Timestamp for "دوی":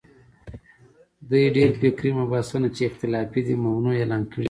1.29-1.45